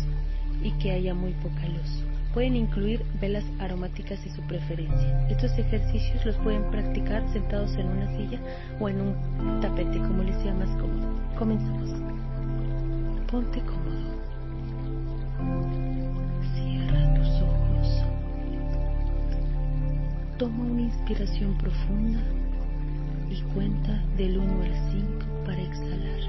y 0.63 0.71
que 0.79 0.93
haya 0.93 1.13
muy 1.13 1.33
poca 1.33 1.69
luz. 1.69 2.03
Pueden 2.33 2.57
incluir 2.57 3.05
velas 3.21 3.45
aromáticas 3.59 4.25
de 4.25 4.31
su 4.31 4.41
preferencia. 4.43 5.29
Estos 5.29 5.53
ejercicios 5.59 6.25
los 6.25 6.37
pueden 6.37 6.71
practicar 6.71 7.31
sentados 7.31 7.75
en 7.75 7.89
una 7.89 8.17
silla 8.17 8.39
o 8.81 8.89
en 8.89 9.03
un 9.03 9.61
tapete, 9.61 9.99
como 9.99 10.23
les 10.23 10.37
sea 10.43 10.55
más 10.55 10.71
cómodo. 10.81 11.09
Comenzamos. 11.39 11.91
Ponte 13.31 13.61
cómodo. 13.61 14.13
Toma 20.39 20.65
una 20.65 20.83
inspiración 20.83 21.57
profunda 21.59 22.19
y 23.31 23.41
cuenta 23.55 24.03
del 24.17 24.39
1 24.39 24.63
al 24.63 24.75
5 24.91 25.45
para 25.45 25.63
exhalar. 25.63 26.21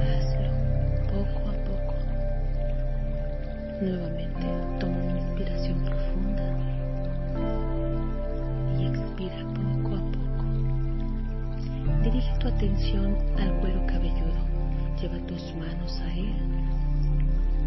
Hazlo 0.00 0.50
poco 1.06 1.48
a 1.48 1.52
poco. 1.64 1.94
Nuevamente, 3.80 4.46
toma 4.80 4.96
una 4.96 5.20
inspiración 5.20 5.84
profunda 5.84 6.44
y 8.78 8.86
expira 8.86 9.38
poco 9.54 9.94
a 9.94 10.02
poco. 10.10 10.44
Dirige 12.02 12.38
tu 12.40 12.48
atención 12.48 13.16
al 13.38 13.52
cuero 13.60 13.86
cabelludo. 13.86 14.42
Lleva 15.00 15.18
tus 15.26 15.54
manos 15.54 16.00
a 16.00 16.14
él 16.14 16.57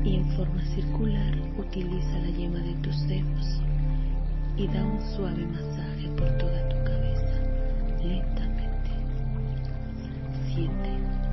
y 0.04 0.16
en 0.16 0.26
forma 0.32 0.64
circular 0.66 1.36
utiliza 1.58 2.20
la 2.20 2.30
yema 2.30 2.60
de 2.60 2.74
tus 2.76 3.08
dedos 3.08 3.62
y 4.58 4.68
da 4.68 4.84
un 4.84 5.00
suave 5.16 5.46
masaje 5.46 6.08
por 6.18 6.28
toda 6.38 6.70
tu 6.70 6.76
cabeza, 6.84 7.40
lentamente. 8.04 8.92
Siente 10.54 10.90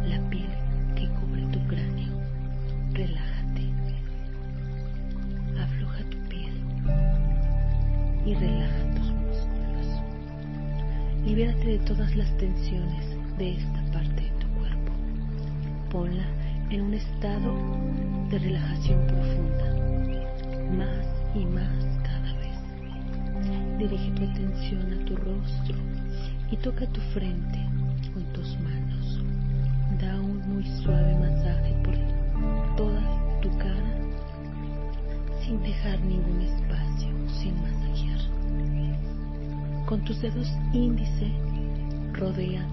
la 0.09 0.21
piel 0.31 0.49
que 0.95 1.09
cubre 1.09 1.43
tu 1.53 1.59
cráneo. 1.67 2.13
Relájate. 2.93 3.63
Afloja 5.61 5.99
tu 6.11 6.19
piel 6.29 6.55
y 8.25 8.35
relaja 8.35 8.95
tus 8.95 9.11
músculos. 9.11 10.03
Libérate 11.25 11.67
de 11.67 11.79
todas 11.81 12.15
las 12.17 12.37
tensiones 12.37 13.17
de 13.39 13.57
esta 13.57 13.83
parte 13.93 14.23
de 14.23 14.31
tu 14.41 14.49
cuerpo. 14.59 14.93
Ponla 15.91 16.38
en 16.71 16.83
un 16.83 16.95
estado 16.95 17.55
de 18.31 18.39
relajación 18.39 19.07
profunda, 19.07 19.75
más 20.77 21.07
y 21.35 21.47
más 21.47 21.85
cada 22.03 22.33
vez. 22.35 23.79
Dirige 23.79 24.11
tu 24.11 24.25
atención 24.25 24.93
a 24.93 25.05
tu 25.07 25.17
rostro 25.17 25.77
y 26.51 26.57
toca 26.59 26.87
tu 26.89 27.01
frente 27.13 27.59
con 28.13 28.23
tus 28.35 28.59
manos. 28.61 29.21
Da 29.99 30.15
un 30.21 30.47
muy 30.47 30.65
suave 30.83 31.15
masaje 31.15 31.75
por 31.83 31.95
toda 32.77 33.03
tu 33.41 33.51
cara 33.57 33.95
sin 35.41 35.63
dejar 35.63 35.99
ningún 36.01 36.43
espacio, 36.43 37.09
sin 37.41 37.55
masajear. 37.63 38.21
Con 39.87 40.05
tus 40.05 40.21
dedos 40.21 40.53
índice 40.75 41.33
rodea 42.13 42.67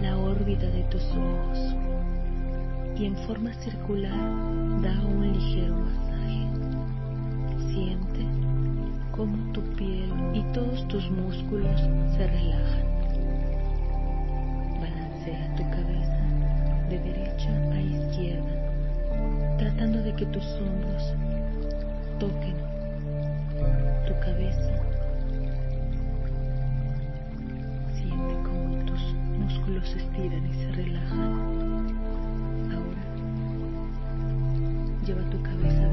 la 0.00 0.16
órbita 0.16 0.66
de 0.66 0.82
tus 0.84 1.02
ojos 1.02 1.83
y 2.96 3.06
en 3.06 3.16
forma 3.26 3.52
circular 3.54 4.12
da 4.82 5.00
un 5.06 5.32
ligero 5.32 5.74
masaje. 5.76 6.46
Siente 7.72 8.24
cómo 9.10 9.52
tu 9.52 9.62
piel 9.74 10.12
y 10.32 10.42
todos 10.52 10.86
tus 10.88 11.10
músculos 11.10 11.80
se 12.16 12.26
relajan. 12.26 12.84
Balancea 14.80 15.54
tu 15.56 15.62
cabeza 15.70 16.22
de 16.88 16.98
derecha 16.98 17.50
a 17.72 17.80
izquierda, 17.80 19.56
tratando 19.58 20.02
de 20.02 20.14
que 20.14 20.26
tus 20.26 20.44
hombros 20.44 21.14
toquen 22.20 22.54
tu 24.06 24.14
cabeza. 24.20 24.70
Siente 27.94 28.34
cómo 28.44 28.84
tus 28.84 29.02
músculos 29.36 29.88
se 29.88 29.98
estiran 29.98 30.46
y 30.46 30.54
se 30.54 30.72
relajan. 30.72 31.63
Lleva 35.04 35.22
tu 35.30 35.42
cabeza 35.42 35.83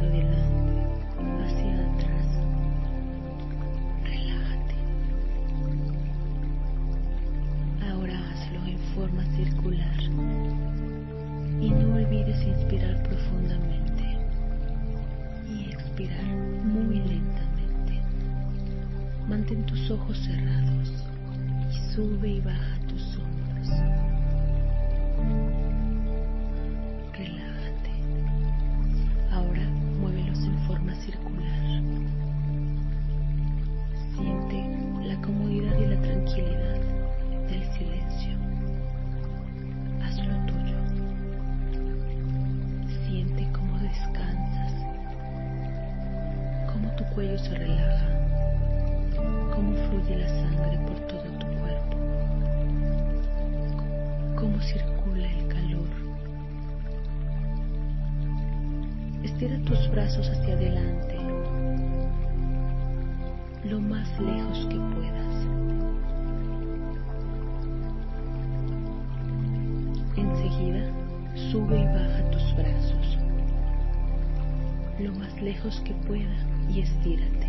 lo 75.01 75.13
más 75.13 75.41
lejos 75.41 75.81
que 75.81 75.93
pueda 76.07 76.35
y 76.69 76.81
estírate. 76.81 77.47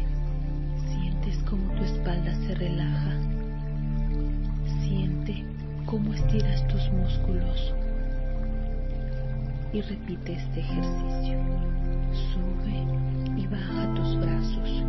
Sientes 0.88 1.36
como 1.48 1.70
tu 1.74 1.84
espalda 1.84 2.34
se 2.46 2.54
relaja. 2.54 3.18
Siente 4.80 5.44
cómo 5.84 6.14
estiras 6.14 6.66
tus 6.68 6.90
músculos. 6.92 7.74
Y 9.72 9.80
repite 9.82 10.34
este 10.34 10.60
ejercicio. 10.60 11.38
Sube 12.32 12.86
y 13.36 13.46
baja 13.46 13.94
tus 13.94 14.16
brazos. 14.16 14.84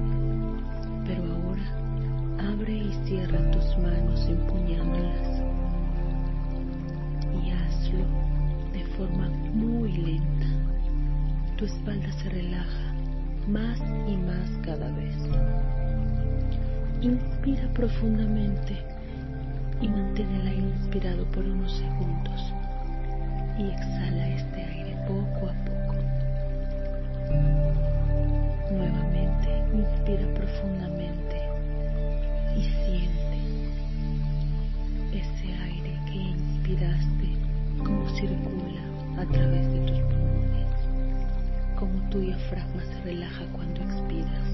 Pero 1.05 1.23
ahora 1.33 2.51
abre 2.51 2.77
y 2.77 2.93
cierra 3.05 3.51
tus 3.51 3.77
manos 3.77 4.25
empuñándolas. 4.27 5.41
Y 7.43 7.51
hazlo 7.51 8.05
de 8.71 8.85
forma 8.95 9.29
muy 9.53 9.91
lenta. 9.91 10.42
Tu 11.57 11.65
espalda 11.65 12.11
se 12.13 12.29
relaja 12.29 12.93
más 13.47 13.79
y 14.07 14.17
más 14.17 14.49
cada 14.63 14.91
vez. 14.91 15.15
Inspira 17.01 17.67
profundamente 17.73 18.77
y 19.81 19.87
mantén 19.87 20.29
el 20.35 20.47
aire 20.47 20.67
inspirado 20.79 21.25
por 21.25 21.43
unos 21.45 21.71
segundos 21.73 22.53
y 23.57 23.69
exhala 23.69 24.29
este 24.29 24.63
aire 24.63 24.95
poco 25.07 25.49
a 25.49 25.53
poco. 25.65 25.95
Nuevamente 28.71 29.49
inspira 29.73 30.25
profundamente 30.33 31.02
diafragma 42.53 42.83
se 42.83 43.01
relaja 43.01 43.45
cuando 43.53 43.81
expiras. 43.81 44.49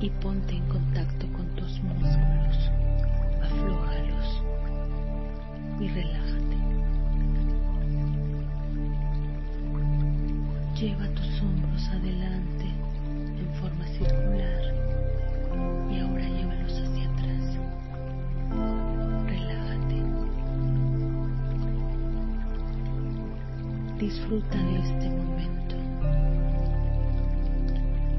y 0.00 0.10
ponte 0.20 0.54
en 0.54 0.68
contacto 0.68 1.26
con 1.32 1.46
tus 1.56 1.80
músculos. 1.82 2.70
Aflójalos 3.42 4.42
y 5.80 5.88
relájate. 5.88 6.56
Lleva 10.78 11.08
tus 11.14 11.40
hombros 11.40 11.88
adelante 11.88 12.66
en 13.38 13.54
forma 13.54 13.86
circular 13.86 14.74
y 15.90 16.00
ahora 16.00 16.28
llévalos 16.28 16.72
hacia 16.72 17.13
Disfruta 24.14 24.56
de 24.56 24.78
este 24.78 25.10
momento. 25.10 25.74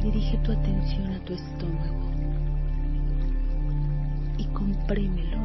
Dirige 0.03 0.37
tu 0.39 0.51
atención 0.51 1.13
a 1.13 1.19
tu 1.19 1.33
estómago 1.33 2.11
y 4.37 4.43
comprímelo. 4.47 5.37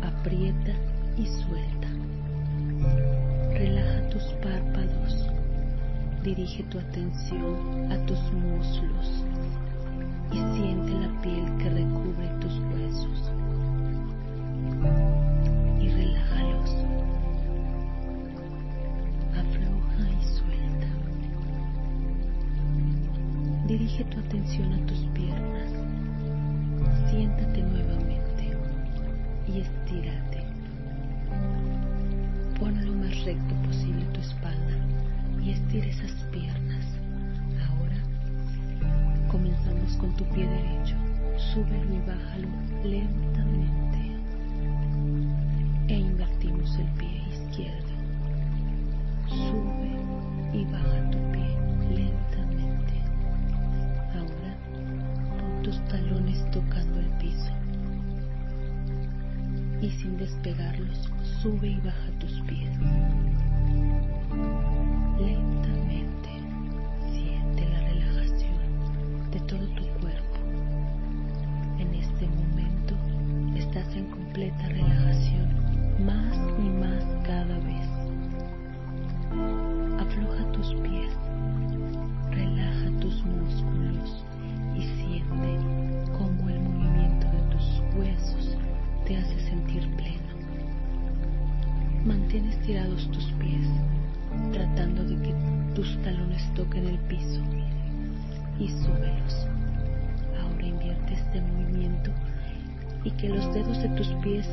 Aprieta 0.00 0.74
y 1.18 1.26
suelta. 1.26 1.88
Relaja 3.54 4.08
tus 4.10 4.22
párpados. 4.40 5.28
Dirige 6.22 6.62
tu 6.62 6.78
atención 6.78 7.90
a 7.90 7.98
tus 8.06 8.20
muslos 8.32 9.24
y 10.30 10.36
siente 10.36 10.92
la 10.92 11.20
piel 11.20 11.44
que 11.58 11.68
recubre 11.68 12.28
tus 12.40 12.56
huesos. 12.70 13.32
Y 15.80 15.88
relájalos. 15.88 16.33
Dirige 23.84 24.04
tu 24.04 24.18
atención 24.18 24.72
a 24.72 24.86
tus 24.86 24.98
piernas. 25.12 25.70
Siéntate 27.10 27.62
nuevamente 27.62 28.56
y 29.46 29.60
estírate. 29.60 30.42
Pon 32.58 32.82
lo 32.82 32.94
más 32.94 33.24
recto 33.24 33.54
posible 33.66 34.06
tu 34.14 34.20
espalda 34.22 34.74
y 35.44 35.50
estira 35.50 35.84
esas 35.84 36.12
piernas. 36.32 36.86
Ahora 37.68 37.98
comenzamos 39.30 39.94
con 39.98 40.16
tu 40.16 40.24
pie 40.30 40.46
derecho. 40.46 40.96
Súbelo 41.52 41.94
y 41.94 41.98
bájalo 42.06 42.48
lentamente. 42.84 43.98
E 45.88 45.94
invertimos 45.94 46.74
el 46.78 46.86
pie 46.92 47.22
izquierdo. 47.28 47.92
Sube 49.28 50.58
y 50.58 50.64
baja 50.72 51.10
tu 51.10 51.18
pie 51.32 51.50
lentamente. 51.90 52.23
Tus 55.64 55.82
talones 55.86 56.48
tocando 56.50 57.00
el 57.00 57.08
piso. 57.18 57.50
Y 59.80 59.90
sin 59.90 60.16
despegarlos, 60.18 61.10
sube 61.40 61.68
y 61.68 61.80
baja 61.80 62.10
tus 62.20 62.32
pies. 62.42 62.78
Lentamente 65.18 65.93
estirados 92.64 93.06
tus 93.10 93.24
pies, 93.32 93.68
tratando 94.50 95.04
de 95.04 95.16
que 95.20 95.34
tus 95.74 96.00
talones 96.02 96.42
toquen 96.54 96.86
el 96.86 96.98
piso 97.00 97.42
y 98.58 98.68
súbelos. 98.68 99.46
Ahora 100.40 100.64
invierte 100.64 101.12
este 101.12 101.42
movimiento 101.42 102.10
y 103.04 103.10
que 103.10 103.28
los 103.28 103.52
dedos 103.52 103.82
de 103.82 103.88
tus 103.90 104.08
pies 104.22 104.48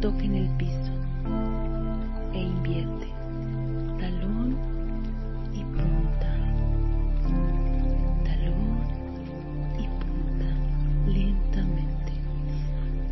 toquen 0.00 0.36
el 0.36 0.48
piso 0.50 0.92
e 2.32 2.42
invierte 2.42 3.08
talón 3.98 4.56
y 5.52 5.64
punta, 5.64 6.36
talón 8.24 8.78
y 9.80 9.86
punta 9.98 11.10
lentamente. 11.10 12.12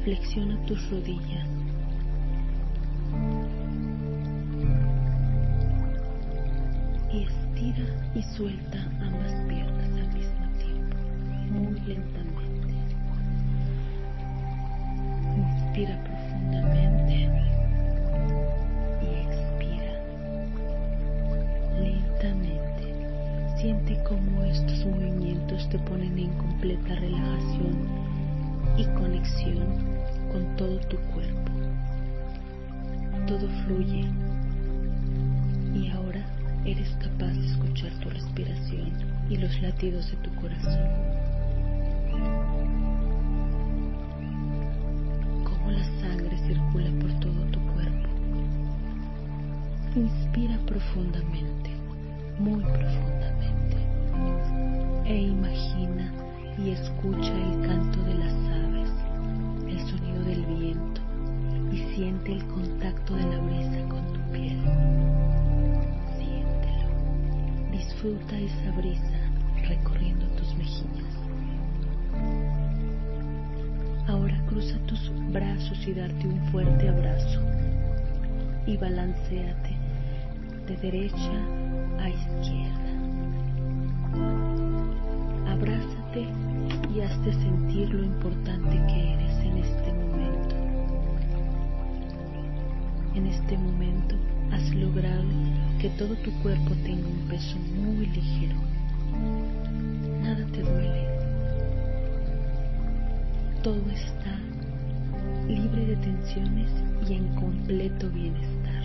Flexiona 0.05 0.57
tus 0.67 0.89
rodillas. 0.89 1.66
Suelta 8.35 8.79
ambas 9.01 9.33
piernas 9.49 9.89
al 9.91 10.09
mismo 10.13 10.47
tiempo, 10.59 10.97
muy 11.51 11.81
lentamente. 11.81 12.75
Inspira 15.37 16.03
profundamente 16.03 17.15
y 19.03 19.07
expira 19.27 19.93
lentamente. 21.81 22.85
Siente 23.59 24.03
cómo 24.05 24.43
estos 24.45 24.85
movimientos 24.87 25.69
te 25.69 25.79
ponen 25.81 26.19
en 26.19 26.31
completa 26.39 26.95
relajación 26.95 27.77
y 28.77 28.85
conexión 28.99 29.67
con 30.33 30.57
todo 30.57 30.79
tu 30.89 30.97
cuerpo. 31.13 31.53
Todo 33.27 33.49
fluye 33.65 34.05
y 35.75 35.89
ahora 35.89 36.06
eres 36.67 36.91
capaz 36.97 37.33
de 37.33 37.47
escuchar 37.47 37.93
tu 38.01 38.11
respiración 38.11 38.91
y 39.31 39.37
los 39.37 39.63
latidos 39.63 40.11
de 40.11 40.17
tu 40.17 40.35
corazón. 40.35 40.81
Cómo 45.45 45.71
la 45.71 45.85
sangre 46.01 46.37
circula 46.39 46.91
por 47.01 47.13
todo 47.21 47.41
tu 47.53 47.61
cuerpo. 47.73 48.09
Inspira 49.95 50.59
profundamente, 50.67 51.71
muy 52.41 52.63
profundamente, 52.63 53.77
e 55.05 55.23
imagina 55.23 56.13
y 56.59 56.71
escucha 56.71 57.33
el 57.33 57.61
canto 57.67 58.03
de 58.03 58.15
las 58.15 58.35
aves, 58.35 58.91
el 59.69 59.81
sonido 59.89 60.25
del 60.25 60.45
viento 60.47 61.01
y 61.73 61.77
siente 61.95 62.33
el 62.33 62.45
contacto 62.47 63.15
de 63.15 63.23
la 63.23 63.39
brisa 63.39 63.56
Disfruta 68.07 68.39
esa 68.39 68.71
brisa 68.77 69.19
recorriendo 69.69 70.27
tus 70.37 70.55
mejillas. 70.55 71.13
Ahora 74.07 74.41
cruza 74.47 74.79
tus 74.87 75.11
brazos 75.33 75.77
y 75.89 75.93
darte 75.93 76.29
un 76.29 76.41
fuerte 76.53 76.89
abrazo 76.89 77.41
y 78.65 78.77
balanceate 78.77 79.77
de 80.69 80.77
derecha 80.77 81.33
a 81.99 82.09
izquierda. 82.09 82.93
Abrázate 85.51 86.29
y 86.95 87.01
hazte 87.01 87.33
sentir 87.33 87.89
lo 87.93 88.05
importante 88.05 88.77
que 88.87 89.15
eres 89.15 89.37
en 89.41 89.59
este 89.59 89.93
momento. 89.93 90.55
En 93.17 93.27
este 93.27 93.59
momento 93.59 94.15
has 94.53 94.75
logrado 94.75 95.25
que 95.81 95.89
todo 95.91 96.15
tu 96.17 96.31
cuerpo 96.43 96.71
tenga 96.85 97.07
un 97.07 97.29
peso 97.29 97.57
muy 97.59 98.07
ligero. 98.07 98.57
Nada 100.23 100.47
te 100.53 100.63
duele. 100.63 101.07
Todo 103.63 103.91
está 103.91 104.39
libre 105.49 105.87
de 105.87 105.97
tensiones 105.97 106.71
y 107.09 107.15
en 107.15 107.29
completo 107.35 108.09
bienestar. 108.11 108.83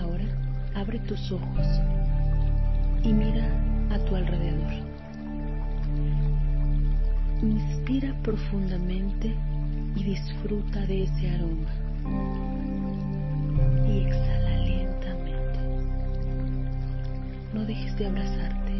Ahora 0.00 0.24
abre 0.74 0.98
tus 1.00 1.32
ojos 1.32 1.66
y 3.02 3.12
mira 3.12 3.46
a 3.90 3.98
tu 3.98 4.14
alrededor. 4.14 4.72
Inspira 7.42 8.14
profundamente 8.22 9.34
y 9.96 10.04
disfruta 10.04 10.80
de 10.86 11.04
ese 11.04 11.30
aroma. 11.30 12.77
Y 13.88 14.06
exhala 14.06 14.56
lentamente. 14.58 15.58
No 17.54 17.64
dejes 17.64 17.96
de 17.96 18.06
abrazarte, 18.06 18.72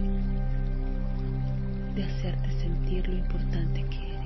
de 1.94 2.04
hacerte 2.04 2.50
sentir 2.60 3.08
lo 3.08 3.16
importante 3.16 3.84
que 3.84 3.96
eres. 3.96 4.18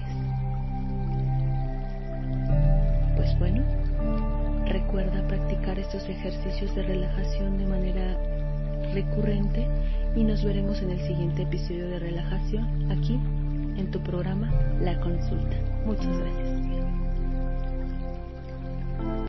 Pues 3.16 3.38
bueno, 3.38 3.62
recuerda 4.66 5.26
practicar 5.28 5.78
estos 5.78 6.08
ejercicios 6.08 6.74
de 6.74 6.82
relajación 6.82 7.58
de 7.58 7.66
manera 7.66 8.18
recurrente 8.92 9.66
y 10.14 10.24
nos 10.24 10.44
veremos 10.44 10.80
en 10.82 10.90
el 10.90 11.00
siguiente 11.00 11.42
episodio 11.42 11.88
de 11.88 11.98
relajación 11.98 12.90
aquí 12.90 13.14
en 13.76 13.90
tu 13.90 14.00
programa 14.00 14.52
La 14.80 14.98
Consulta. 15.00 15.56
Muchas 15.86 16.18
gracias. 16.18 16.41